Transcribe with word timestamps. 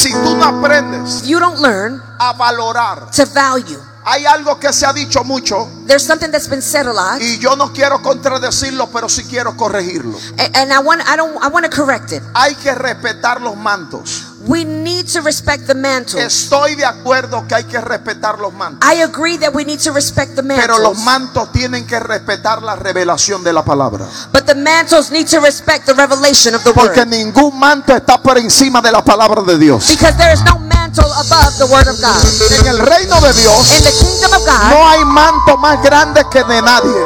Si 0.00 0.10
tú 0.12 0.34
no 0.36 0.44
aprendes 0.44 1.22
you 1.26 1.38
don't 1.38 1.58
learn 1.60 2.00
a 2.18 2.32
valorar, 2.32 3.10
to 3.10 3.26
value, 3.26 3.78
hay 4.04 4.24
algo 4.24 4.58
que 4.58 4.72
se 4.72 4.86
ha 4.86 4.92
dicho 4.94 5.22
mucho 5.24 5.68
there's 5.86 6.02
something 6.06 6.30
that's 6.30 6.48
been 6.48 6.62
said 6.62 6.86
a 6.86 6.92
lot, 6.92 7.20
y 7.20 7.38
yo 7.38 7.54
no 7.54 7.70
quiero 7.72 8.00
contradecirlo, 8.02 8.88
pero 8.90 9.08
sí 9.10 9.24
quiero 9.24 9.54
corregirlo. 9.56 10.16
a- 10.38 10.58
and 10.62 10.72
I 10.72 10.78
want 10.78 11.02
I 11.06 11.16
don't 11.16 11.36
I 11.42 11.48
want 11.48 11.66
to 11.66 11.70
correct 11.70 12.12
it. 12.12 12.22
Hay 12.34 12.54
que 12.54 12.72
respetar 12.74 13.42
los 13.42 13.56
mantos. 13.58 14.24
We 14.46 14.64
need 14.64 15.06
to 15.12 15.20
respect 15.20 15.66
the 15.66 15.74
mantle. 15.74 16.18
Estoy 16.22 16.74
de 16.74 16.84
acuerdo 16.86 17.46
que 17.46 17.54
hay 17.54 17.64
que 17.64 17.78
respetar 17.80 18.38
los 18.38 18.52
mantos. 18.54 18.88
I 18.90 19.02
agree 19.02 19.36
that 19.38 19.52
we 19.54 19.64
need 19.66 19.80
to 19.80 19.92
respect 19.92 20.34
the 20.34 20.42
Pero 20.42 20.78
los 20.78 20.96
mantles. 20.98 21.04
mantos 21.04 21.52
tienen 21.52 21.86
que 21.86 22.00
respetar 22.00 22.62
la 22.62 22.74
revelación 22.74 23.44
de 23.44 23.52
la 23.52 23.62
palabra. 23.64 24.06
But 24.32 24.46
the 24.46 24.54
mantles 24.54 25.10
need 25.10 25.28
to 25.28 25.40
respect 25.40 25.84
the 25.84 25.92
revelation 25.94 26.54
of 26.54 26.64
the 26.64 26.72
Porque 26.72 27.00
word. 27.00 27.08
ningún 27.08 27.58
manto 27.58 27.94
está 27.94 28.22
por 28.22 28.38
encima 28.38 28.80
de 28.80 28.90
la 28.92 29.04
palabra 29.04 29.42
de 29.42 29.58
Dios. 29.58 29.86
Because 29.88 30.16
there 30.16 30.32
is 30.32 30.42
no 30.44 30.58
mantle 30.58 31.04
above 31.12 31.58
the 31.58 31.66
word 31.66 31.88
of 31.88 32.00
God. 32.00 32.24
En 32.60 32.66
el 32.66 32.78
reino 32.78 33.20
de 33.20 33.32
Dios 33.34 33.70
In 33.76 33.84
the 33.84 33.92
kingdom 33.92 34.32
of 34.32 34.46
God, 34.46 34.70
no 34.70 34.88
hay 34.88 35.04
manto 35.04 35.56
más 35.58 35.82
grande 35.82 36.24
que 36.30 36.42
de 36.44 36.62
nadie. 36.62 36.96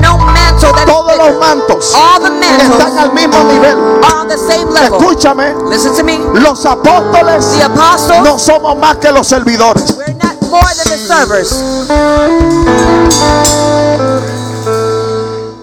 Todos 0.00 1.16
los 1.16 1.38
mantos 1.38 1.94
All 1.94 2.22
the 2.22 2.46
están 2.46 2.98
al 2.98 3.12
mismo 3.12 3.42
nivel. 3.44 3.76
are 4.02 4.20
on 4.20 4.28
the 4.28 4.36
same 4.36 4.66
level. 4.70 4.98
Escúchame, 4.98 5.54
Listen 5.70 5.94
to 5.96 6.04
me. 6.04 6.18
los 6.40 6.64
apóstoles 6.66 7.46
The 7.56 7.64
apostles, 7.64 8.22
no 8.22 8.38
somos 8.38 8.76
más 8.78 8.96
que 8.98 9.10
los 9.12 9.26
servidores. 9.26 9.94
we're 9.96 10.14
not 10.14 10.40
more 10.50 10.62
than 10.74 10.90
the 10.90 10.98
servers. 10.98 11.52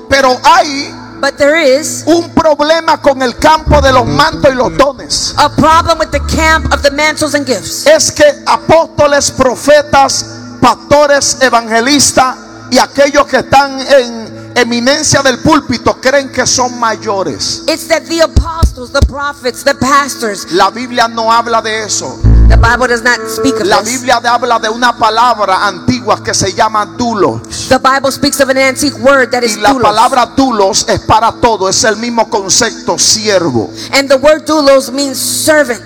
Pero 0.09 0.37
hay 0.43 0.93
But 1.21 1.37
there 1.37 1.55
is 1.79 2.03
un 2.05 2.29
problema 2.31 3.01
con 3.01 3.21
el 3.21 3.35
campo 3.37 3.81
de 3.81 3.91
los 3.91 4.05
mantos 4.05 4.51
y 4.51 4.55
los 4.55 4.75
dones. 4.77 5.33
a 5.37 5.49
problem 5.49 5.97
with 5.99 6.11
the 6.11 6.19
camp 6.27 6.71
of 6.73 6.81
the 6.83 6.91
mantles 6.91 7.33
and 7.33 7.45
gifts. 7.47 7.85
Es 7.87 8.11
que 8.11 8.25
apóstoles, 8.45 9.31
profetas, 9.31 10.25
pastores, 10.61 11.37
evangelistas 11.41 12.35
y 12.69 12.77
aquellos 12.79 13.25
que 13.27 13.37
están 13.37 13.79
en 13.79 14.24
eminencia 14.55 15.21
del 15.21 15.39
púlpito 15.39 15.99
creen 16.01 16.31
que 16.31 16.45
son 16.45 16.79
mayores. 16.79 17.63
It's 17.67 17.87
that 17.87 18.03
the 18.07 18.21
apostles, 18.23 18.91
the 18.91 19.01
prophets, 19.07 19.63
the 19.63 19.75
pastors, 19.75 20.45
La 20.51 20.69
Biblia 20.71 21.07
no 21.07 21.31
habla 21.31 21.61
de 21.61 21.83
eso. 21.83 22.17
the 22.47 22.57
Bible 22.57 22.87
does 22.87 23.01
not 23.03 23.19
speak 23.27 23.55
of 23.55 23.65
La 23.67 23.81
this. 23.81 23.93
Biblia 23.97 24.17
habla 24.23 24.59
de 24.59 24.69
una 24.69 24.97
palabra 24.97 25.67
antigua 25.67 26.23
que 26.23 26.33
se 26.33 26.53
llama 26.53 26.85
dulos. 26.85 27.41
The 27.69 27.79
Bible 27.79 28.11
speaks 28.11 28.39
of 28.39 28.49
an 28.49 28.57
antique 28.57 28.95
word 28.99 29.31
that 29.31 29.43
is 29.43 29.57
Y 29.57 29.61
la 29.61 29.69
doulos. 29.71 29.83
palabra 29.83 30.25
dulos 30.37 30.85
es 30.87 31.01
para 31.01 31.31
todo, 31.41 31.67
es 31.69 31.83
el 31.83 31.97
mismo 31.97 32.29
concepto, 32.29 32.97
siervo. 32.97 33.69
And 33.93 34.09
the 34.09 34.17
word 34.17 34.45
doulos 34.45 34.91
means 34.91 35.17
servant. 35.17 35.83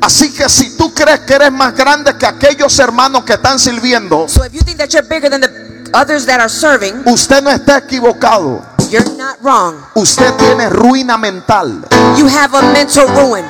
Así 0.00 0.32
que 0.32 0.48
si 0.48 0.76
tú 0.76 0.94
crees 0.94 1.20
que 1.20 1.34
eres 1.34 1.50
más 1.52 1.74
grande 1.74 2.16
que 2.16 2.24
aquellos 2.24 2.78
hermanos 2.78 3.24
que 3.24 3.32
están 3.34 3.58
sirviendo, 3.58 4.28
So 4.28 4.44
if 4.44 4.52
you 4.52 4.60
think 4.62 4.78
that 4.78 4.90
you're 4.92 5.02
bigger 5.06 5.28
than 5.28 5.40
the 5.40 5.67
others 5.94 6.26
that 6.26 6.40
are 6.40 6.48
serving, 6.48 7.02
usted 7.06 7.42
no 7.42 7.50
está 7.50 7.78
equivocado. 7.78 8.62
you're 8.90 9.04
not 9.16 9.36
wrong. 9.42 9.74
Usted 9.94 10.32
tiene 10.36 10.68
ruina 10.70 11.18
mental. 11.18 11.84
You 12.16 12.26
have 12.28 12.54
a 12.54 12.62
mental 12.72 13.06
ruin. 13.08 13.44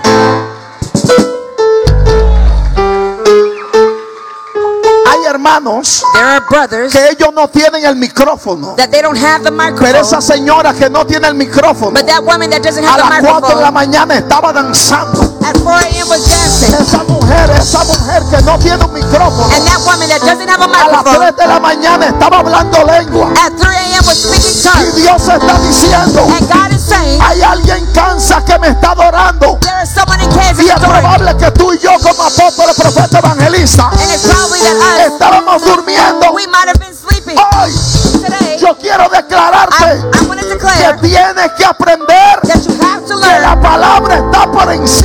Hay 5.07 5.25
hermanos 5.27 6.03
There 6.13 6.23
are 6.25 6.41
brothers 6.49 6.93
que 6.93 7.09
ellos 7.11 7.31
no 7.35 7.49
tienen 7.49 7.85
el 7.85 7.97
micrófono. 7.97 8.75
that 8.77 8.91
they 8.91 9.01
don't 9.03 9.17
have 9.17 9.43
the 9.43 9.51
Pero 9.51 10.01
esa 10.01 10.17
microphone. 10.19 10.23
señora 10.23 10.75
que 10.75 10.91
no 10.91 11.07
tiene 11.07 11.29
el 11.29 11.35
micrófono, 11.35 11.93
But 11.93 12.07
that 12.07 12.23
woman 12.23 12.51
that 12.51 12.63
doesn't 12.63 12.85
a 12.85 12.89
have 12.89 13.03
the 13.03 13.09
las 13.09 13.21
4 13.41 13.49
de 13.57 13.63
la 13.63 13.71
microphone 13.71 13.75
mañana 13.75 14.15
estaba 14.17 14.53
danzando. 14.53 15.38
At 15.49 15.57
4 15.57 15.73
a.m. 15.73 16.09
was 16.09 16.23
dancing. 16.27 16.75
Esa 16.75 17.03
mujer, 17.05 17.51
esa 17.57 17.85
mujer 17.85 18.23
que 18.31 18.43
no 18.45 18.59
tiene 18.59 18.85
un 18.85 18.93
micrófono, 18.93 19.49
And 19.55 19.65
that 19.67 19.81
woman 19.87 20.09
that 20.09 20.21
doesn't 20.21 20.49
have 20.49 20.61
a 20.61 20.65
a 20.65 20.69
las 20.69 21.05
microphone 21.05 21.17
3 21.17 21.37
de 21.37 21.47
la 21.47 21.61
mañana 21.61 22.07
estaba 22.07 22.39
hablando 22.41 22.85
lengua. 22.85 23.33
at 23.41 23.53
3 23.57 23.65
a.m. 23.69 24.05
was 24.07 24.19
speaking 24.19 24.55
Y 24.59 24.63
tongues. 24.63 24.95
Dios 24.97 25.23
está 25.29 25.55
diciendo, 25.61 26.21
And 26.29 26.47
God 26.49 26.71
is 26.73 26.83
saying, 26.83 27.21
hay 27.21 27.43
alguien 27.43 27.87
cansa 27.95 28.45
que 28.45 28.59
me 28.59 28.69
está 28.69 28.93
adorando. 28.93 29.59
there 29.63 29.83
is 29.83 29.91
someone 29.91 30.21
in 30.23 30.31
Kansas 30.33 30.65
Y 30.65 30.69
es 30.69 30.79
probable 30.81 31.37
que 31.37 31.51
tú 31.53 31.73
y 31.73 31.79
yo 31.79 31.93
como 32.01 32.23
apóstoles, 32.25 32.77
profeta, 32.77 33.19
evangelista, 33.19 33.89
And 33.93 34.11
it's 34.13 34.27
probably 34.27 34.61
that 34.61 35.07
us, 35.07 35.13
estábamos 35.13 35.63
durmiendo. 35.65 36.33
we 36.33 36.47
might 36.49 36.69
have 36.69 36.79
been 36.79 36.95
sleeping 36.95 37.37
Hoy 37.39 37.73
today. 38.21 38.59
yo 38.61 38.77
quiero 38.77 39.05
I, 39.13 39.23
declararte 39.23 39.85
I 40.15 40.27
want 40.27 40.41
to 40.41 40.47
que 40.47 40.55
declare 40.55 40.99
tienes 41.01 41.53
que 41.57 41.65
aprender 41.65 42.41
that 42.43 42.61
you 42.67 42.75
have 42.83 43.03
to 43.07 43.15
que 43.17 43.27
learn 43.27 43.43
la 43.43 43.61
palabra 43.61 44.17
está 44.17 44.51
por 44.51 44.71
encima 44.73 44.98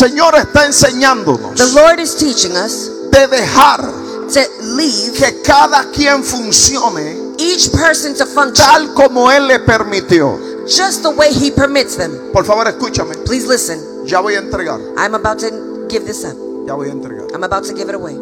Señor 0.00 0.34
está 0.34 0.64
enseñándonos 0.64 1.56
The 1.56 1.74
Lord 1.74 2.00
is 2.00 2.16
teaching 2.16 2.52
us 2.52 2.90
de 3.10 3.26
dejar 3.26 3.82
to 4.32 4.40
leave 4.74 5.12
que 5.12 5.42
cada 5.42 5.90
quien 5.92 6.24
funcione 6.24 7.34
each 7.36 7.70
person 7.70 8.14
to 8.14 8.24
function 8.24 8.54
tal 8.54 8.94
como 8.94 9.30
Él 9.30 9.46
le 9.46 9.58
permitió. 9.60 10.38
just 10.66 11.02
the 11.02 11.10
way 11.10 11.28
He 11.30 11.50
permits 11.50 11.96
them. 11.98 12.32
Por 12.32 12.46
favor, 12.46 12.66
escúchame. 12.66 13.14
Please 13.26 13.46
listen. 13.46 14.06
Ya 14.06 14.20
voy 14.20 14.36
a 14.36 14.38
entregar. 14.38 14.80
I'm 14.96 15.14
about 15.14 15.38
to 15.40 15.86
give 15.90 16.06
this 16.06 16.24
up. 16.24 16.34
Ya 16.66 16.74
voy 16.74 16.88
a 16.88 16.92
entregar. 16.92 17.26
I'm 17.34 17.44
about 17.44 17.64
to 17.64 17.74
give 17.74 17.90
it 17.90 17.94
away. 17.94 18.14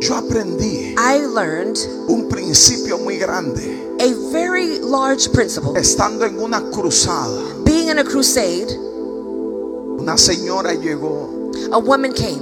Yo 0.00 0.14
aprendí 0.16 0.94
I 0.98 1.20
learned 1.20 1.78
un 2.08 2.28
principio 2.28 2.98
muy 2.98 3.16
grande 3.16 3.80
a 3.98 4.12
very 4.30 4.78
large 4.80 5.30
principle. 5.32 5.72
estando 5.76 6.26
en 6.26 6.38
una 6.38 6.60
cruzada. 6.70 7.53
Being 7.74 7.88
in 7.88 7.98
a 7.98 8.04
crusade, 8.04 8.70
Una 9.98 10.16
señora 10.16 10.74
llegó 10.74 11.50
a 11.72 11.78
woman 11.78 12.12
came 12.12 12.38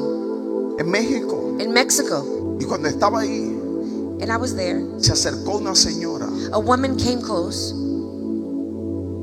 en 0.79 0.91
México 0.91 1.57
in 1.59 1.73
Mexico, 1.73 2.57
y 2.61 2.65
cuando 2.67 2.89
estaba 2.89 3.21
ahí 3.21 3.49
and 4.21 4.31
I 4.31 4.37
was 4.37 4.55
there. 4.55 4.85
se 4.99 5.13
acercó 5.13 5.57
una 5.57 5.75
señora 5.75 6.29
A 6.53 6.59
woman 6.59 6.97
came 6.99 7.23
close, 7.23 7.73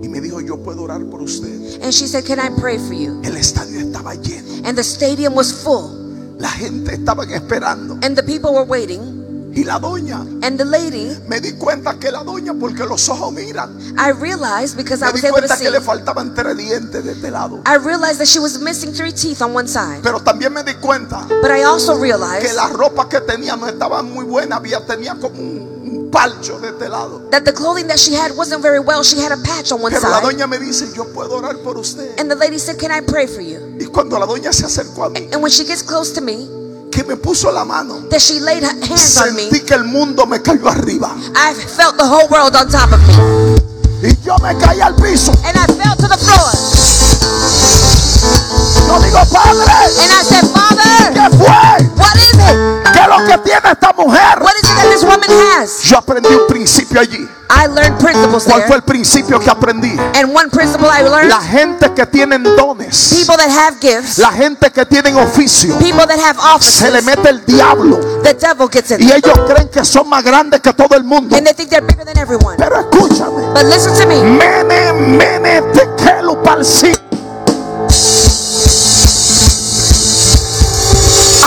y 0.01 0.07
me 0.09 0.19
dijo, 0.19 0.41
yo 0.41 0.57
puedo 0.63 0.81
orar 0.81 1.05
por 1.11 1.21
usted. 1.21 1.79
and 1.83 1.93
she 1.93 2.07
said, 2.07 2.25
Can 2.25 2.39
I 2.39 2.49
pray 2.59 2.79
for 2.79 2.95
you? 2.95 3.21
El 3.23 3.35
estadio 3.37 3.79
estaba 3.79 4.15
lleno. 4.15 4.65
And 4.67 4.75
the 4.75 4.83
stadium 4.83 5.35
was 5.35 5.51
full, 5.51 5.91
La 6.39 6.49
gente 6.49 6.91
estaba 6.95 7.23
esperando. 7.25 7.99
and 8.01 8.15
the 8.17 8.23
people 8.23 8.51
were 8.51 8.65
waiting. 8.65 9.18
Y 9.51 9.63
la 9.63 9.79
doña, 9.79 10.19
And 10.43 10.57
the 10.57 10.63
lady, 10.65 11.17
me 11.27 11.39
di 11.41 11.53
cuenta 11.53 11.97
que 11.99 12.11
la 12.11 12.23
doña, 12.23 12.53
porque 12.57 12.85
los 12.85 13.09
ojos 13.09 13.33
miran, 13.33 13.77
I 13.97 14.11
realized 14.11 14.77
because 14.77 15.01
I 15.03 15.07
me 15.07 15.13
was 15.13 15.21
di 15.21 15.27
able 15.27 15.41
to 15.41 15.47
cuenta 15.47 15.55
see, 15.57 15.63
que 15.65 15.71
le 15.71 15.81
faltaban 15.81 16.33
tres 16.35 16.55
dientes 16.55 17.03
de 17.03 17.11
este 17.13 17.31
lado. 17.31 17.61
I 17.65 17.75
realized 17.77 18.19
that 18.19 18.27
she 18.27 18.39
was 18.39 18.59
missing 18.59 18.93
three 18.93 19.11
teeth 19.11 19.41
on 19.41 19.53
one 19.55 19.67
side. 19.67 20.01
Pero 20.03 20.19
también 20.21 20.53
me 20.53 20.63
di 20.63 20.75
cuenta 20.75 21.25
But 21.41 21.51
I 21.51 21.63
also 21.63 21.95
que 21.95 22.03
realized 22.03 22.55
la 22.55 22.67
ropa 22.67 23.09
que 23.09 23.19
tenía 23.21 23.55
no 23.55 23.67
estaba 23.67 24.01
muy 24.03 24.23
buena, 24.23 24.57
había 24.57 24.85
tenía 24.85 25.15
como 25.15 25.39
un, 25.41 26.09
palcho 26.11 26.59
de 26.59 26.69
este 26.69 26.87
lado. 26.89 27.21
that 27.31 27.43
the 27.43 27.53
clothing 27.53 27.87
that 27.87 27.97
she 27.99 28.13
had 28.15 28.31
wasn't 28.37 28.61
very 28.61 28.79
well. 28.79 29.03
She 29.03 29.19
had 29.19 29.31
a 29.31 29.37
patch 29.43 29.71
on 29.71 29.81
one 29.81 29.91
Pero 29.91 30.09
la 30.09 30.19
side. 30.21 30.25
doña 30.25 30.47
me 30.47 30.57
dice, 30.59 30.87
yo 30.95 31.05
puedo 31.13 31.37
orar 31.37 31.57
por 31.63 31.77
usted. 31.77 32.19
And 32.19 32.29
the 32.29 32.35
lady 32.35 32.57
said, 32.59 32.77
Can 32.79 32.91
I 32.91 33.01
pray 33.01 33.25
for 33.27 33.41
you? 33.41 33.59
Y 33.79 33.85
cuando 33.87 34.17
la 34.19 34.25
doña 34.25 34.53
se 34.53 34.65
acercó 34.65 35.05
a 35.05 35.09
mí, 35.09 35.27
And 35.33 35.41
when 35.41 35.51
she 35.51 35.65
gets 35.65 35.81
close 35.83 36.13
to 36.13 36.21
me, 36.21 36.47
que 36.99 37.05
me 37.05 37.15
puso 37.15 37.49
la 37.49 37.63
mano, 37.63 38.09
that 38.09 38.19
she 38.19 38.41
laid 38.41 38.61
her 38.61 38.75
hands 38.75 39.15
on 39.17 39.33
me, 39.33 39.43
sentí 39.43 39.61
que 39.61 39.73
el 39.73 39.85
mundo 39.85 40.25
me 40.25 40.41
cayó 40.41 40.67
arriba. 40.67 41.15
I 41.33 41.53
felt 41.53 41.95
the 41.95 42.03
whole 42.03 42.27
world 42.27 42.57
on 42.57 42.67
top 42.67 42.91
of 42.91 42.99
me. 43.07 43.13
Y 44.03 44.17
yo 44.25 44.35
me 44.39 44.53
caí 44.57 44.81
al 44.81 44.95
piso. 44.95 45.31
And 45.45 45.55
I 45.55 45.65
fell 45.79 45.95
to 45.95 46.07
the 46.09 46.17
floor. 46.17 46.51
Yo 48.87 48.99
digo, 48.99 49.23
Padre, 49.31 49.63
And 50.03 50.11
I 50.11 50.23
said, 50.27 50.43
Father, 50.51 51.13
tiene 53.43 53.71
esta 53.71 53.93
mujer? 53.93 54.39
What 54.41 54.53
is 54.55 54.69
it 54.69 54.75
that 54.75 54.89
this 54.91 55.03
woman 55.03 55.29
has? 55.29 55.81
Yo 55.83 55.97
aprendí 55.97 56.29
un 56.29 56.47
principio 56.47 56.99
allí. 57.01 57.27
I 57.51 57.65
learned 57.67 57.97
principles 57.97 58.43
¿Cuál 58.43 58.59
fue 58.61 58.67
there. 58.67 58.75
el 58.75 58.83
principio 58.83 59.39
que 59.39 59.49
aprendí? 59.49 59.97
And 60.13 60.33
one 60.35 60.49
principle 60.51 60.87
I 60.87 61.01
learned 61.01 61.29
La 61.29 61.41
gente 61.41 61.91
que 61.95 62.05
tienen 62.05 62.43
dones, 62.43 63.09
people 63.09 63.37
that 63.37 63.49
have 63.49 63.77
gifts, 63.81 64.19
la 64.19 64.31
gente 64.31 64.69
que 64.71 64.85
tienen 64.85 65.17
oficio, 65.17 65.75
people 65.79 66.05
that 66.05 66.19
have 66.19 66.37
se 66.61 66.91
le 66.91 66.99
offices, 66.99 67.03
mete 67.05 67.27
el 67.29 67.43
diablo 67.45 67.97
the 68.23 68.35
devil 68.35 68.69
gets 68.71 68.91
in 68.91 69.01
y 69.01 69.11
ellos 69.11 69.33
creen 69.47 69.67
que 69.69 69.83
son 69.83 70.07
más 70.07 70.23
grandes 70.23 70.61
que 70.61 70.71
todo 70.73 70.95
el 70.95 71.03
mundo. 71.03 71.35
And 71.35 71.43
they 71.45 71.53
think 71.55 71.69
they're 71.71 71.81
bigger 71.81 72.05
than 72.05 72.17
everyone. 72.19 72.55
Pero 72.57 72.81
escúchame, 72.81 73.41
But 73.53 73.63
listen 73.65 73.95
to 73.95 74.05
me. 74.05 74.21
mene, 74.21 74.93
mene, 74.93 75.61
tequelo, 75.73 76.41
palsi. 76.43 76.93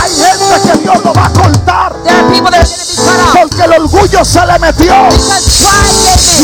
Hay 0.02 0.10
gente 0.16 0.68
que 0.72 0.78
Dios 0.78 1.04
lo 1.04 1.12
va 1.14 1.26
a 1.26 1.32
cortar 1.72 1.96
There 2.04 2.12
are 2.12 2.28
people 2.32 2.50
that 2.50 2.60
are 2.60 2.68
going 2.68 2.76
to 2.76 2.84
be 2.84 2.96
cut 3.00 3.16
off 3.20 3.32
porque 3.32 3.64
el 3.64 3.72
orgullo 3.72 4.22
se 4.24 4.44
le 4.46 4.58
metió 4.58 4.92
y 4.92 4.94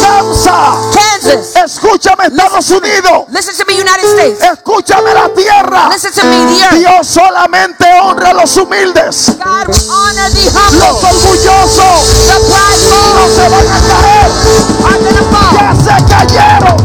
Samsa, 0.01 0.75
this. 1.21 1.55
Escúchame 1.55 2.25
Estados 2.27 2.69
Unidos. 2.69 3.25
Listen 3.29 3.55
to 3.57 3.65
me, 3.65 3.73
United 3.73 4.05
States. 4.15 4.41
Escúchame 4.43 5.13
la 5.13 5.27
tierra. 5.33 5.89
Listen 5.91 6.13
to 6.13 6.23
me, 6.25 6.45
the 6.45 6.63
earth. 6.65 6.77
Dios 6.77 7.07
solamente 7.07 7.85
honra 8.01 8.29
a 8.31 8.33
los 8.33 8.55
humildes. 8.57 9.31
God 9.37 9.67
will 9.67 9.89
honor 9.91 10.29
the 10.31 10.51
Los 10.77 11.03
orgullosos 11.03 12.01
The 12.27 12.39
prideful 12.47 13.13
no 13.15 13.27
se 13.35 13.49
van 13.49 13.67
a 13.67 13.79
caer. 13.87 14.29
are 14.85 14.99
gonna 14.99 15.23
fall. 15.31 15.53
Ya 15.55 15.67
se 15.83 15.95
cayeron. 16.05 16.77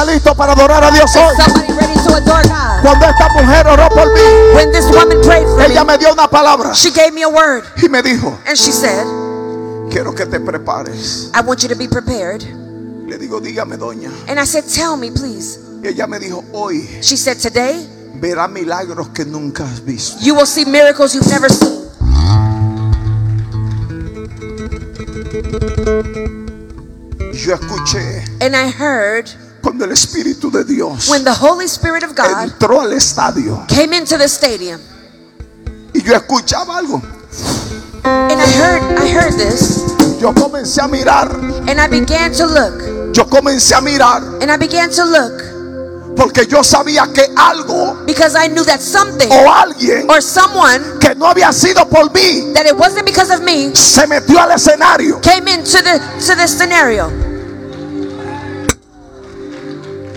Está 0.00 0.04
listo 0.12 0.34
para 0.34 0.52
adorar 0.52 0.82
a 0.84 0.90
Dios 0.90 1.14
hoy. 1.16 1.34
Is 1.36 1.44
somebody 1.44 1.72
ready 1.72 1.94
to 1.94 2.14
adore 2.16 2.42
God? 2.44 2.82
Cuando 2.82 3.06
esta 3.06 3.28
mujer 3.28 3.66
oró 3.66 3.88
por 3.90 4.06
mí, 4.12 4.54
When 4.54 4.72
this 4.72 4.86
woman 4.86 5.20
prayed 5.22 5.46
for 5.46 5.60
ella 5.62 5.84
me, 5.84 5.98
dio 5.98 6.12
una 6.12 6.28
palabra 6.28 6.74
she 6.74 6.90
gave 6.90 7.12
me 7.12 7.22
a 7.22 7.28
word. 7.28 7.64
y 7.82 7.88
me 7.88 8.02
dijo, 8.02 8.36
And 8.46 8.56
she 8.56 8.72
said, 8.72 9.04
quiero 9.90 10.14
que 10.14 10.26
te 10.26 10.40
prepares. 10.40 11.30
I 11.34 11.40
want 11.42 11.62
you 11.62 11.68
to 11.68 11.76
be 11.76 11.88
prepared. 11.88 12.42
Le 12.42 13.18
digo, 13.18 13.40
dígame, 13.40 13.76
doña. 13.76 14.10
And 14.28 14.38
I 14.38 14.44
said, 14.44 14.64
Tell 14.66 14.96
me, 14.96 15.10
please. 15.10 15.58
Y 15.82 15.88
ella 15.88 16.06
me 16.06 16.18
dijo, 16.18 16.44
hoy 16.52 16.86
She 17.02 17.16
said, 17.16 17.38
Today, 17.38 17.86
verá 18.20 18.48
milagros 18.48 19.08
que 19.08 19.24
nunca 19.24 19.64
has 19.64 19.80
visto. 19.84 20.18
you 20.20 20.34
will 20.34 20.46
see 20.46 20.64
miracles 20.64 21.14
you've 21.14 21.28
never 21.28 21.48
seen. 21.50 21.80
Yo 27.32 27.54
escuché 27.54 28.24
And 28.40 28.54
I 28.54 28.68
heard 28.70 29.30
cuando 29.80 29.84
el 29.86 29.92
Espíritu 29.92 30.50
de 30.50 30.64
Dios 30.64 31.08
when 31.08 31.24
the 31.24 31.32
Holy 31.32 31.64
Spirit 31.64 32.02
of 32.02 32.14
God 32.14 32.42
entró 32.44 32.80
al 32.80 32.92
estadio 32.92 33.64
came 33.66 33.96
into 33.96 34.18
the 34.18 34.28
stadium. 34.28 34.78
y 35.94 36.02
yo 36.02 36.14
escuchaba 36.14 36.76
algo. 36.78 37.00
And 38.02 38.40
I 38.40 38.46
heard, 38.46 38.98
I 38.98 39.08
heard 39.08 39.36
this. 39.36 39.82
Yo 40.20 40.32
comencé 40.32 40.80
a 40.80 40.88
mirar, 40.88 41.28
And 41.68 41.80
I 41.80 41.86
began 41.86 42.32
to 42.32 42.46
look. 42.46 43.12
yo 43.12 43.26
comencé 43.26 43.74
a 43.74 43.80
mirar 43.80 44.22
And 44.40 44.50
I 44.50 44.56
began 44.56 44.90
to 44.90 45.04
look 45.04 45.42
porque 46.16 46.46
yo 46.46 46.62
sabía 46.62 47.08
que 47.14 47.24
algo 47.36 48.04
because 48.04 48.36
I 48.36 48.48
knew 48.48 48.64
that 48.64 48.80
something 48.80 49.28
o 49.30 49.50
alguien 49.50 50.10
or 50.10 50.20
someone 50.20 50.98
que 50.98 51.14
no 51.14 51.26
había 51.26 51.52
sido 51.52 51.88
por 51.88 52.10
mí 52.12 52.52
that 52.52 52.66
it 52.66 52.76
wasn't 52.76 53.06
because 53.06 53.32
of 53.32 53.40
me 53.42 53.74
se 53.74 54.06
metió 54.06 54.38
al 54.38 54.50
escenario. 54.50 55.20
came 55.22 55.48
into 55.48 55.78
the 55.82 55.98
to 56.26 56.34
the 56.36 56.46
scenario. 56.46 57.29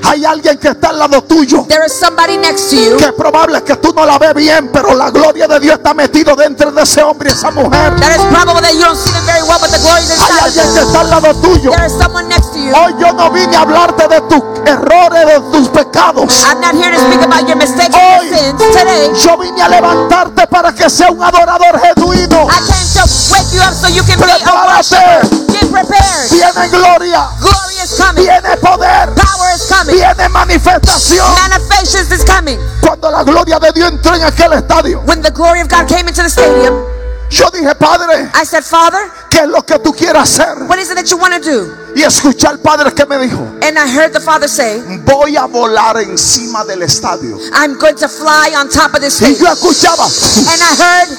Hay 0.03 0.25
alguien 0.25 0.57
que 0.57 0.69
está 0.69 0.89
al 0.89 0.99
lado 0.99 1.23
tuyo 1.23 1.65
There 1.69 1.85
is 1.85 1.93
somebody 1.93 2.37
next 2.37 2.69
to 2.71 2.75
you 2.75 2.97
que 2.97 3.05
es 3.05 3.13
probable 3.13 3.61
que 3.63 3.75
tú 3.77 3.93
no 3.95 4.05
la 4.05 4.17
ves 4.19 4.33
bien, 4.33 4.69
pero 4.71 4.93
la 4.93 5.09
gloria 5.09 5.47
de 5.47 5.59
Dios 5.59 5.77
está 5.77 5.93
metido 5.93 6.35
dentro 6.35 6.71
de 6.71 6.81
ese 6.83 7.01
hombre 7.01 7.29
y 7.29 7.33
esa 7.33 7.51
mujer. 7.51 7.95
that 7.99 8.11
is 8.15 8.21
probable 8.31 8.61
that 8.61 8.73
you 8.73 8.81
don't 8.83 8.97
see 8.97 9.11
them 9.11 9.25
very 9.25 9.41
well, 9.43 9.57
but 9.59 9.69
the 9.71 9.79
glory 9.79 10.01
is 10.03 10.19
Hay 10.19 10.39
alguien 10.43 10.73
que 10.73 10.79
está 10.81 10.99
al 11.01 11.09
lado 11.09 11.33
tuyo. 11.41 11.71
There 11.71 11.85
is 11.85 11.93
someone 11.93 12.27
next 12.27 12.51
to 12.53 12.59
you. 12.59 12.73
Hoy 12.75 12.93
yo 12.99 13.13
no 13.13 13.31
vine 13.31 13.55
a 13.55 13.61
hablarte 13.61 14.07
de 14.07 14.21
tus 14.21 14.43
errores, 14.65 15.25
de 15.25 15.39
tus 15.51 15.69
pecados. 15.69 16.43
I'm 16.49 16.59
not 16.61 16.75
here 16.75 16.91
to 16.91 16.99
speak 16.99 17.21
about 17.23 17.47
your 17.47 17.57
mistakes 17.57 17.95
Hoy 17.95 18.27
and 18.27 18.59
sins 18.59 18.75
today. 18.75 19.11
yo 19.23 19.37
vine 19.37 19.61
a 19.61 19.69
levantarte 19.69 20.47
para 20.47 20.73
que 20.73 20.89
sea 20.89 21.11
un 21.11 21.23
adorador 21.23 21.79
genuino. 21.79 22.47
I 22.49 22.59
came 22.67 22.87
to 22.99 23.03
wake 23.31 23.53
you 23.53 23.61
up 23.61 23.73
so 23.73 23.87
you 23.87 24.03
can 24.03 24.19
be 24.19 24.25
a 24.29 24.35
Prepárate. 24.37 24.77
worshiper. 24.83 25.53
Get 25.53 25.71
prepared. 25.71 26.29
Viene 26.29 26.69
gloria, 26.69 27.27
Glory 27.39 27.75
is 27.83 27.95
coming. 27.97 28.23
viene 28.25 28.57
poder, 28.57 29.13
manifestación. 30.93 31.35
Manifestations 31.49 32.11
is 32.11 32.23
coming. 32.23 32.59
Cuando 32.81 33.09
la 33.11 33.23
gloria 33.23 33.59
de 33.59 33.71
Dios 33.73 33.91
entró 33.91 34.15
en 34.15 34.23
aquel 34.23 34.53
estadio, 34.53 35.01
When 35.05 35.21
the 35.21 35.31
glory 35.31 35.61
of 35.61 35.67
God 35.69 35.87
came 35.87 36.07
into 36.07 36.21
the 36.23 36.29
stadium, 36.29 36.73
yo 37.29 37.49
dije, 37.49 37.73
Padre, 37.75 38.29
I 38.35 38.45
said, 38.45 38.63
Father, 38.63 38.99
¿qué 39.29 39.39
es 39.39 39.47
lo 39.47 39.63
que 39.63 39.79
tú 39.79 39.91
quieres 39.93 40.21
hacer? 40.21 40.67
what 40.67 40.77
is 40.77 40.91
it 40.91 40.95
that 40.95 41.09
you 41.09 41.17
want 41.17 41.33
to 41.33 41.39
do? 41.41 41.75
Y 41.95 42.01
escuché 42.03 42.47
al 42.47 42.59
Padre 42.59 42.91
que 42.93 43.05
me 43.05 43.17
dijo, 43.19 43.39
And 43.63 43.77
I 43.77 43.87
heard 43.87 44.13
the 44.13 44.19
Father 44.19 44.47
say, 44.47 44.81
voy 45.05 45.35
a 45.35 45.45
volar 45.45 45.97
encima 45.97 46.63
del 46.65 46.81
estadio. 46.83 47.37
I'm 47.53 47.77
going 47.79 47.95
to 47.95 48.07
fly 48.07 48.53
on 48.55 48.69
top 48.69 48.93
of 48.93 49.01
this 49.01 49.19
Y 49.21 49.33
stage. 49.33 49.39
yo 49.39 49.47
escuchaba, 49.51 50.05
And 50.05 50.61
I 50.61 50.75
heard, 50.75 51.09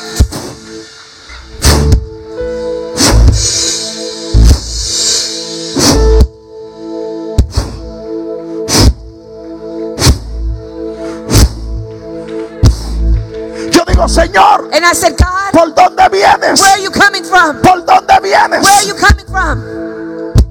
I 14.95 14.97
said, 14.97 15.17
God, 15.19 15.51
¿por 15.53 15.75
dónde 15.75 16.09
vienes? 16.09 16.61
where 16.61 16.71
are 16.71 16.79
you 16.81 16.91
coming 16.93 17.25
from? 17.25 17.61
¿Por 17.63 17.85
dónde 17.85 18.15
vienes? 18.23 18.63
Where 18.63 18.79
are 18.79 18.87
you 18.87 18.95
coming 18.95 19.27
from? 19.27 19.59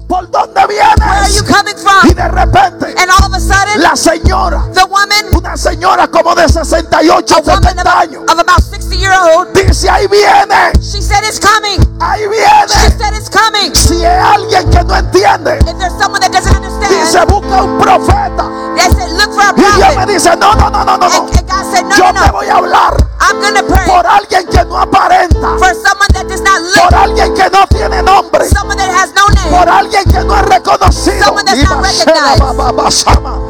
¿Por 0.06 0.30
dónde 0.30 0.66
Where 0.66 0.82
are 0.82 0.96
vienes? 0.98 1.34
you 1.34 1.42
coming 1.44 1.74
Y 1.74 1.80
from? 1.80 2.14
de 2.14 2.28
repente, 2.28 2.94
And 3.00 3.10
all 3.10 3.24
of 3.24 3.32
a 3.32 3.40
sudden, 3.40 3.80
la 3.82 3.96
señora, 3.96 4.62
the 4.74 4.84
woman, 4.84 5.34
una 5.34 5.56
señora 5.56 6.08
como 6.08 6.34
de 6.34 6.46
68, 6.46 7.34
a 7.36 7.40
woman 7.40 7.62
70 7.62 7.82
of, 7.82 7.88
años, 7.98 8.22
of 8.30 8.38
about 8.38 8.60
60 8.62 8.94
year 8.96 9.12
old, 9.12 9.48
dice, 9.54 9.88
ahí 9.88 10.06
viene, 10.08 10.72
she 10.82 11.00
said, 11.00 11.24
It's 11.24 11.40
coming. 11.40 11.80
ahí 12.00 12.20
She 12.20 12.28
viene. 12.28 12.98
said, 12.98 13.14
It's 13.14 13.30
coming. 13.30 13.74
Si 13.74 14.04
es 14.04 14.22
alguien 14.24 14.68
que 14.70 14.84
no 14.84 14.94
entiende, 14.94 15.58
If 15.66 15.78
there's 15.78 15.94
someone 15.98 16.20
that 16.20 16.30
doesn't 16.32 16.52
dice, 16.60 17.18
understand, 17.18 17.30
busca 17.30 17.62
un 17.64 17.78
profeta. 17.78 18.44
they 18.76 18.90
said, 18.94 19.10
Look 19.16 19.32
for 19.32 19.40
a 19.42 19.54
Y 19.56 19.62
Dios 19.62 19.78
me 19.88 19.94
prophet. 19.94 20.08
dice, 20.12 20.36
no, 20.36 20.54
no, 20.54 20.68
no, 20.70 20.84
no, 20.84 20.96
no, 20.98 21.08
no. 21.08 21.26
And, 21.28 21.38
and 21.38 21.48
God 21.48 21.64
said, 21.72 21.82
No, 21.86 21.96
Yo 21.96 22.12
no, 22.12 22.20
te 22.20 22.26
no. 22.26 22.32
voy 22.32 22.46
a 22.48 22.56
hablar 22.56 22.94
reconocido. 30.54 31.24
Someone 31.24 31.44
that's 31.44 31.62
not 31.62 31.82
recognized. 31.82 33.44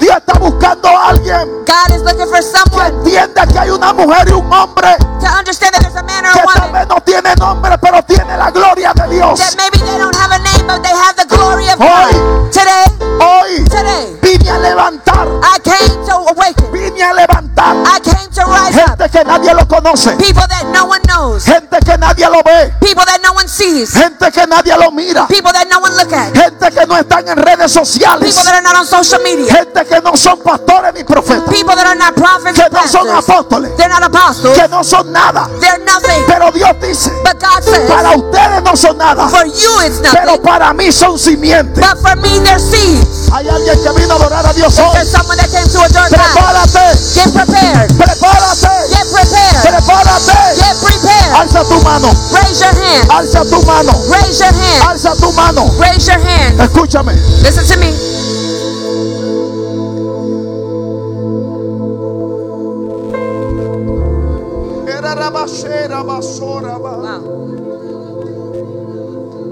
Dios 0.00 0.16
está 0.16 0.38
buscando 0.38 0.88
a 0.88 1.08
alguien 1.10 1.48
God 1.64 1.94
is 1.96 2.02
looking 2.02 2.26
for 2.28 2.36
que 2.36 2.42
someone 2.42 2.86
entienda 2.88 3.46
que 3.46 3.58
hay 3.58 3.70
una 3.70 3.92
mujer 3.92 4.28
y 4.28 4.32
un 4.32 4.52
hombre 4.52 4.96
to 4.98 5.26
understand 5.38 5.72
that 5.72 5.80
there's 5.82 5.96
a 5.96 6.02
man 6.02 6.26
or 6.26 6.32
que 6.32 6.40
a 6.40 6.44
tal 6.44 6.66
woman 6.66 6.72
vez 6.72 6.88
no 6.88 7.00
tiene 7.02 7.34
nombre, 7.36 7.78
pero 7.78 8.02
tiene 8.02 8.36
la 8.36 8.50
gloria 8.50 8.92
de 8.92 9.08
Dios. 9.14 9.38
that 9.38 9.54
maybe 9.56 9.78
they 9.78 9.96
don't 9.98 10.14
have 10.16 10.32
a 10.32 10.38
name, 10.40 10.66
but 10.66 10.82
they 10.82 10.92
have 10.92 11.16
the 11.16 11.24
glory 11.26 11.68
of 11.70 11.78
Hoy. 11.78 12.12
God. 12.12 12.52
Today, 12.52 12.84
Hoy 13.20 13.64
today, 13.64 14.18
vine 14.20 14.50
a 14.50 14.58
levantar, 14.58 15.26
I 15.42 15.58
came 15.62 16.04
to 16.04 16.14
awaken. 16.28 16.70
vine 16.72 17.00
a 17.02 17.14
levantar 17.14 17.76
I 17.86 18.00
came 18.00 18.28
to 18.34 18.42
rise 18.44 18.76
up. 18.76 18.98
gente 18.98 19.08
que 19.10 19.24
nadie 19.24 19.54
lo 19.54 19.66
conoce, 19.66 20.10
People 20.18 20.44
that 20.48 20.64
no 20.74 20.84
one 20.84 21.00
knows. 21.08 21.44
gente 21.46 21.78
que 21.80 21.96
nadie 21.96 22.28
lo 22.28 22.42
ve, 22.44 22.74
People 22.80 23.04
that 23.06 23.20
sees. 23.54 23.92
gente 23.92 24.30
que 24.32 24.46
nadie 24.46 24.74
lo 24.76 24.90
mira, 24.90 25.26
People 25.28 25.52
that 25.52 25.66
no 25.68 25.78
one 25.78 25.94
look 25.96 26.12
at. 26.12 26.32
gente 26.34 26.70
que 26.70 26.86
no 26.86 26.96
están 26.98 27.26
en 27.28 27.36
redes 27.36 27.72
sociales, 27.72 28.34
People 28.34 28.44
that 28.44 28.54
are 28.54 28.62
not 28.62 28.76
on 28.76 28.86
social 28.86 29.20
media. 29.22 29.52
gente 29.54 29.84
que 29.86 30.00
no 30.00 30.16
son 30.16 30.38
pastores 30.40 30.92
ni 30.94 31.04
profetas, 31.04 31.48
People 31.48 31.74
that 31.76 31.86
are 31.86 31.96
not 31.96 32.14
prophets 32.14 32.58
que 32.60 32.68
no 32.70 32.86
son 32.88 33.08
apóstoles, 33.10 33.76
They're 33.76 33.88
not 33.88 34.02
apostles. 34.02 34.58
que 34.58 34.68
no 34.68 34.82
son 34.84 35.12
nada. 35.12 35.48
They're 35.60 35.78
nothing. 35.84 36.24
Pero 36.26 36.50
Dios 36.52 36.72
dice, 36.80 37.10
But 37.22 37.38
God 37.40 37.62
says, 37.62 37.88
para 37.90 38.10
ustedes 38.16 38.62
no 38.62 38.76
son 38.76 38.98
nada, 38.98 39.28
for 39.28 39.44
you 39.46 39.80
it's 39.86 40.00
pero 40.12 40.32
nothing. 40.32 40.42
para 40.42 40.72
mí 40.72 40.90
son 40.92 41.18
simientes. 41.18 41.80
But 41.84 41.98
for 42.02 42.16
me 42.16 42.38
they're 42.40 42.58
seeds. 42.58 43.30
Hay 43.32 43.48
alguien 43.48 43.76
que 43.82 43.90
vino 44.00 44.14
a 44.14 44.16
adorar 44.16 44.46
a 44.46 44.52
Dios 44.52 44.78
hoy. 44.78 44.92
There's 44.94 45.10
someone 45.10 45.36
that 45.38 45.50
came 45.50 45.66
to 45.68 45.82
adore 45.82 46.08
God. 46.08 46.18
Prepárate, 46.18 46.94
Get 47.14 47.32
prepared. 47.34 47.90
prepárate, 47.98 48.88
Get 48.90 49.06
prepared. 49.10 49.62
prepárate. 49.62 50.54
Get 50.56 50.76
prepared. 50.80 51.34
Alza 51.34 51.64
tu 51.64 51.80
mano, 51.82 52.08
Raise 52.32 52.60
your 52.60 52.74
hand. 52.74 53.10
alza 53.10 53.43
tu 53.50 53.62
mano, 53.66 53.92
Raise 54.10 54.40
your 54.40 54.52
hand. 54.52 54.82
alza 54.88 55.14
tu 55.20 55.32
mano. 55.32 55.70
Raise 55.78 56.06
your 56.10 56.20
hand. 56.20 56.60
Escúchame. 56.60 57.14
Listen 57.42 57.64
to 57.66 57.76
me. 57.78 57.92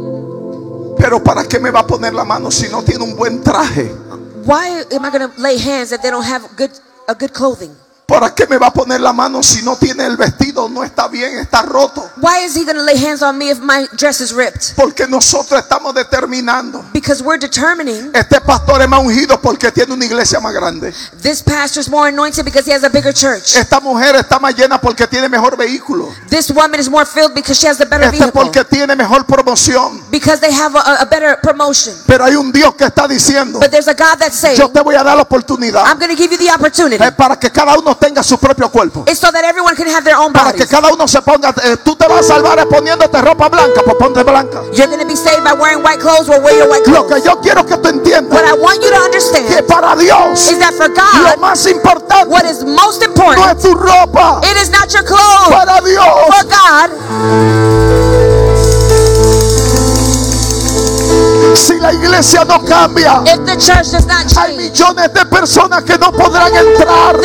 Wow. 0.03 0.95
Pero 0.99 1.23
¿para 1.23 1.45
qué 1.45 1.59
me 1.59 1.71
va 1.71 1.81
a 1.81 1.87
poner 1.87 2.15
la 2.15 2.25
mano 2.25 2.51
si 2.51 2.69
no 2.69 2.83
tiene 2.83 3.05
un 3.05 3.17
buen 3.17 3.43
traje? 3.43 3.93
Why 4.45 4.85
am 4.93 5.05
I 5.05 5.11
going 5.11 5.31
to 5.31 5.41
lay 5.41 5.59
hands 5.59 5.93
if 5.93 6.03
they 6.03 6.11
don't 6.11 6.25
have 6.25 6.43
good 6.57 6.71
a 7.09 7.15
good 7.15 7.33
clothing? 7.33 7.71
¿Para 8.13 8.35
qué 8.35 8.47
me 8.47 8.59
va 8.59 8.67
a 8.67 8.73
poner 8.75 9.01
la 9.01 9.15
mano 9.15 9.43
si 9.43 9.63
no 9.63 9.75
tiene 9.77 10.05
el 10.05 10.19
vestido? 10.19 10.69
No 10.69 10.85
está 10.85 11.09
bien, 11.09 11.39
está 11.39 11.63
roto. 11.63 12.11
Why 12.21 12.45
is 12.45 12.55
he 12.55 12.65
going 12.67 12.77
to 12.77 12.83
lay 12.83 13.03
hands 13.03 13.23
on 13.23 13.39
me 13.39 13.49
if 13.51 13.59
my 13.59 13.89
dress 13.97 14.21
is 14.21 14.35
ripped? 14.35 14.75
Porque 14.77 15.07
nosotros 15.07 15.59
estamos 15.59 15.95
determinando. 15.95 16.85
Because 16.93 17.23
we're 17.23 17.39
determining 17.39 18.11
Este 18.13 18.39
pastor 18.43 18.83
es 18.83 18.89
más 18.89 19.01
ungido 19.01 19.41
porque 19.41 19.73
tiene 19.73 19.95
una 19.95 20.05
iglesia 20.05 20.41
más 20.41 20.53
grande. 20.53 20.93
this 21.23 21.43
pastor's 21.43 21.89
more 21.89 22.11
anointed 22.11 22.45
because 22.45 22.67
he 22.67 22.75
has 22.75 22.85
a 22.85 22.91
bigger 22.91 23.15
church. 23.15 23.57
Esta 23.57 23.81
mujer 23.81 24.15
está 24.17 24.39
más 24.39 24.55
llena 24.55 24.79
porque 24.79 25.07
tiene 25.07 25.31
mejor 25.31 25.57
vehículo. 25.57 26.13
This 26.29 26.51
woman 26.51 26.79
is 26.79 26.91
more 26.91 27.07
filled 27.07 27.33
because 27.33 27.59
she 27.59 27.67
has 27.67 27.81
a 27.81 27.87
better 27.87 28.05
Este 28.09 28.19
vehicle. 28.19 28.33
porque 28.43 28.63
tiene 28.67 28.95
mejor 28.95 29.25
promoción. 29.25 30.03
Because 30.11 30.39
they 30.39 30.53
have 30.53 30.77
a, 30.77 31.01
a 31.01 31.07
better 31.07 31.39
promotion. 31.41 31.95
Pero 32.07 32.27
hay 32.27 32.37
un 32.37 32.53
Dios 32.53 32.75
que 32.75 32.85
está 32.85 33.09
diciendo, 33.09 33.59
But 33.59 33.71
there's 33.71 33.89
a 33.89 33.95
God 33.95 34.19
that's 34.19 34.37
saying, 34.37 34.59
yo 34.59 34.69
te 34.69 34.83
voy 34.83 34.97
a 34.97 35.03
dar 35.03 35.17
la 35.17 35.23
oportunidad 35.23 35.87
I'm 35.87 35.99
going 35.99 36.15
to 36.15 36.17
give 36.17 36.31
you 36.31 36.37
the 36.37 36.53
opportunity 36.53 37.03
eh, 37.03 37.13
para 37.13 37.39
que 37.39 37.51
cada 37.51 37.79
uno 37.79 38.02
tenga 38.03 38.23
su 38.23 38.37
propio 38.37 38.69
cuerpo. 38.69 39.05
so 39.15 39.31
that 39.31 39.45
everyone 39.45 39.77
can 39.77 39.87
have 39.87 40.03
their 40.03 40.17
own 40.17 40.33
Para 40.33 40.53
que 40.53 40.67
cada 40.67 40.93
uno 40.93 41.07
se 41.07 41.23
ponga, 41.23 41.55
eh, 41.63 41.77
tú 41.85 41.95
te 41.95 42.09
vas 42.09 42.21
a 42.21 42.35
salvar 42.35 42.67
poniéndote 42.67 43.21
ropa 43.23 43.49
blanca, 43.49 43.83
pues 43.85 43.97
ponte 43.97 44.25
blanca. 44.25 44.63
You're 44.73 44.89
going 44.89 44.99
to 45.01 45.07
be 45.07 45.15
saved 45.15 45.45
by 45.45 45.53
wearing 45.53 45.85
white 45.85 46.01
clothes 46.01 46.29
wear 46.29 46.57
your 46.59 46.69
white 46.69 46.83
Lo 46.89 47.07
clothes. 47.07 47.23
que 47.23 47.29
yo 47.29 47.41
quiero 47.41 47.65
que 47.65 47.77
tú 47.77 47.89
entiendas 47.89 48.33
What 48.33 48.45
I 48.49 48.55
want 48.59 48.83
you 48.83 48.91
to 48.91 48.97
que 48.97 49.05
understand 49.05 49.67
para 49.69 49.95
Dios 49.95 50.51
is 50.51 50.59
that 50.59 50.75
for 50.75 50.89
lo 50.89 50.95
God, 50.95 51.39
más 51.39 51.65
importante 51.67 52.27
what 52.29 52.45
is 52.45 52.65
most 52.65 53.01
no 53.01 53.07
important, 53.07 53.57
es 53.57 53.63
tu 53.63 53.75
ropa. 53.75 54.41
it 54.43 54.57
is 54.57 54.71
not 54.71 54.93
your 54.93 55.05
clothes. 55.05 55.49
Para 55.49 55.81
Dios 55.81 56.05
For 56.27 56.45
God, 56.49 56.91
si 61.55 61.79
la 61.79 61.93
iglesia 61.93 62.45
no 62.45 62.65
cambia, 62.65 63.23
if 63.27 63.45
the 63.45 63.57
church 63.57 63.93
does 63.93 64.07
not 64.07 64.25
hay 64.37 64.57
change, 64.57 64.73
millones 64.73 65.13
de 65.13 65.27
personas 65.27 65.85
que 65.85 65.97
no 65.99 66.11
podrán 66.13 66.53
entrar 66.55 67.17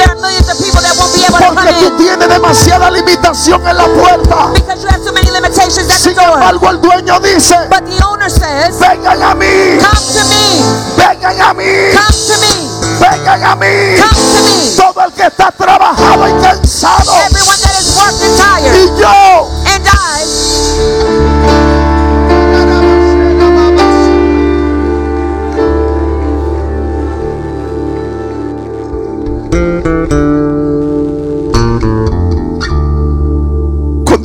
limitación 2.89 3.65
en 3.67 3.77
la 3.77 3.86
puerta. 3.86 4.51
because 4.53 4.82
you 4.84 4.89
have 4.89 5.01
so 5.03 5.12
many 5.13 5.29
limitations 5.32 5.89
at 5.89 5.98
the 5.98 5.98
Sin 5.98 6.20
embargo, 6.20 6.70
el 6.70 6.82
dueño 6.82 7.20
dice, 7.20 7.56
But 7.70 7.86
the 7.86 8.03
owner 8.06 8.29
says, 8.29 8.79
vengan 8.79 9.22
a 9.22 9.36
mí, 9.36 9.79
Come 9.79 10.08
to 10.13 10.24
me, 10.29 10.62
vengan 10.98 11.41
a 11.41 11.53
mí, 11.53 11.65
come 11.94 12.17
to 12.27 12.36
me, 12.41 12.70
vengan 13.00 13.44
a 13.44 13.56
mí. 13.56 13.96
come 13.98 14.22
to 14.34 14.41
me. 14.44 14.75
Todo 14.77 15.06
el 15.06 15.13
que 15.13 15.24
está 15.27 15.51
trabajado 15.51 16.27
y 16.27 16.41
cansado. 16.41 17.13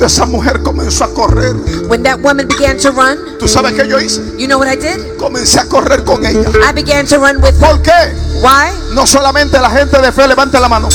Cuando 0.03 0.07
esa 0.07 0.25
mujer 0.25 0.61
comenzó 0.63 1.05
a 1.05 1.13
correr, 1.13 1.55
when 1.87 2.03
that 2.03 2.19
woman 2.19 2.45
began 2.45 2.77
to 2.77 2.91
run, 2.91 3.17
¿tú 3.39 3.47
sabes 3.47 3.71
qué 3.71 3.87
yo 3.87 3.97
hice? 4.01 4.19
you 4.37 4.47
know 4.47 4.59
what 4.59 4.67
I 4.67 4.75
did? 4.75 5.15
Comencé 5.17 5.61
a 5.61 5.65
correr 5.65 6.03
con 6.03 6.25
ella. 6.25 6.41
I 6.61 6.73
began 6.73 7.07
to 7.07 7.19
run 7.19 7.37
with 7.41 7.53
her. 7.61 7.69
¿Por 7.69 7.81
qué? 7.81 8.13
Why? 8.41 8.73
No 8.93 9.07
solamente 9.07 9.57
la 9.61 9.69
gente 9.69 9.97
de 10.01 10.11
fe 10.11 10.27
levante 10.27 10.59
la 10.59 10.67
mano, 10.67 10.89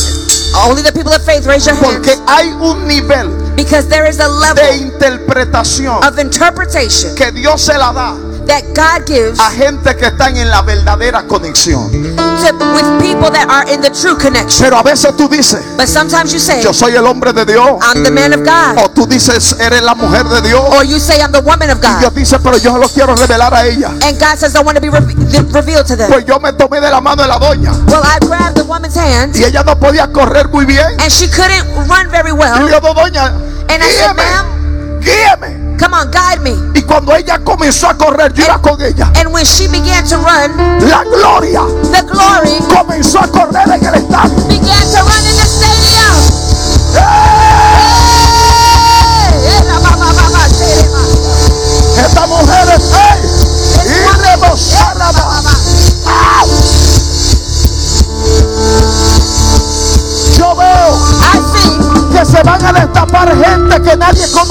Only 0.66 0.82
the 0.82 0.92
people 0.92 1.12
of 1.12 1.24
faith 1.24 1.46
raise 1.46 1.64
your 1.64 1.76
porque 1.78 2.10
hands. 2.10 2.22
hay 2.26 2.52
un 2.52 2.86
nivel 2.86 3.30
Because 3.56 3.88
there 3.88 4.06
is 4.08 4.18
a 4.18 4.24
de 4.24 4.28
level 4.28 4.76
interpretación 4.76 6.04
of 6.04 6.18
interpretation 6.18 7.14
que 7.14 7.32
Dios 7.32 7.62
se 7.62 7.78
la 7.78 7.92
da 7.92 8.14
that 8.48 8.64
God 8.74 9.06
gives 9.06 9.38
a 9.38 9.50
gente 9.50 9.94
que 9.96 10.06
están 10.06 10.36
en 10.36 10.50
la 10.50 10.62
verdadera 10.62 11.22
conexión. 11.26 11.90
to, 11.92 12.54
with 12.74 13.00
people 13.00 13.30
that 13.30 13.46
are 13.48 13.64
in 13.72 13.80
the 13.80 13.90
true 13.90 14.16
connection. 14.16 14.64
Pero 14.64 14.78
a 14.78 14.82
veces 14.82 15.14
tú 15.16 15.28
dices, 15.28 15.60
But 15.76 15.86
sometimes 15.86 16.32
you 16.32 16.38
say, 16.40 16.62
yo 16.62 16.72
soy 16.72 16.96
el 16.96 17.06
hombre 17.06 17.32
de 17.32 17.44
Dios. 17.44 17.78
I'm 17.82 18.02
the 18.02 18.10
man 18.10 18.32
of 18.32 18.40
God. 18.44 18.82
O 18.84 18.88
tú 18.90 19.06
dices, 19.06 19.54
eres 19.60 19.82
la 19.82 19.94
mujer 19.94 20.24
de 20.24 20.40
Dios. 20.42 20.60
Or 20.72 20.82
you 20.84 20.98
say, 20.98 21.20
I'm 21.20 21.30
the 21.32 21.40
woman 21.42 21.70
of 21.70 21.80
Dios 21.80 22.00
God. 22.02 22.12
dice, 22.14 22.38
pero 22.40 22.56
yo 22.58 22.76
lo 22.78 22.88
quiero 22.88 23.14
revelar 23.14 23.52
a 23.54 23.66
ella. 23.66 23.90
And 24.02 24.18
God 24.18 24.36
says, 24.38 24.54
I 24.56 24.60
want 24.62 24.76
to 24.76 24.80
be 24.80 24.88
re- 24.88 25.00
revealed 25.52 25.86
to 25.86 25.96
them. 25.96 26.10
Pues 26.10 26.24
yo 26.24 26.38
me 26.40 26.52
tomé 26.52 26.80
de 26.80 26.90
la 26.90 27.00
mano 27.00 27.22
de 27.22 27.28
la 27.28 27.38
doña. 27.38 27.72
Well, 27.86 28.02
I 28.02 28.18
grabbed 28.20 28.56
the 28.56 28.64
woman's 28.64 28.96
hand 28.96 29.36
Y 29.36 29.44
ella 29.44 29.62
no 29.62 29.78
podía 29.78 30.10
correr 30.12 30.48
muy 30.48 30.64
bien. 30.64 30.86
and 31.00 31.10
she 31.12 31.28
couldn't 31.28 31.66
run 31.88 32.08
very 32.10 32.30
Y 32.30 32.32
well. 32.32 32.64
le 32.64 32.72
digo, 32.72 32.94
doña, 32.94 33.26
And 33.70 33.82
I 33.82 33.90
said, 33.92 34.16
guíeme, 34.16 35.00
guíeme. 35.02 35.67
Come 35.78 35.94
on, 35.94 36.10
guide 36.10 36.40
me. 36.42 36.56
Y 36.74 36.82
cuando 36.82 37.14
ella 37.14 37.38
comenzó 37.44 37.88
a 37.88 37.94
correr, 37.96 38.32
yo 38.34 38.44
iba 38.44 38.60
con 38.60 38.80
ella. 38.82 39.10
And 39.16 39.32
when 39.32 39.44
she 39.44 39.68
began 39.68 40.04
to 40.08 40.16
run, 40.18 40.56
La 40.88 41.04
gloria 41.04 41.62
the 41.92 42.02
glory 42.02 42.58
comenzó 42.74 43.20
a 43.20 43.28
correr 43.28 43.68
en 43.68 43.84
el 43.86 43.94
estadio. 43.94 44.36
began 44.48 44.90
to 44.92 45.02
run 45.02 45.24
in 45.24 45.36
the 45.36 45.46
stadium. 45.46 46.16
¡Eh! 46.96 47.37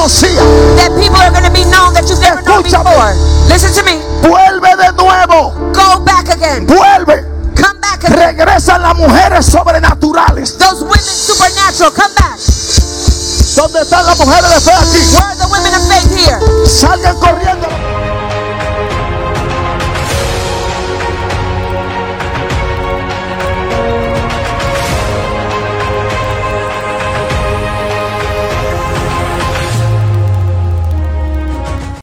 Conocía. 0.08 0.40
that 0.78 0.90
people 1.00 1.20
are 1.20 1.32
going 1.32 1.44
to 1.44 1.52
be 1.52 1.64
known 1.70 1.94
that 1.94 2.08
you've 2.10 2.22
never 2.22 2.42
known 2.42 2.64
Escúchame. 2.64 2.84
before. 2.84 3.14
Listen 3.52 3.74
to 3.76 3.84
me. 3.84 4.00
Vuelve 4.22 4.76
de 4.78 4.92
nuevo. 4.96 5.52
Go 5.74 6.00
back 6.06 6.30
again. 6.30 6.66
Vuelve. 6.66 7.26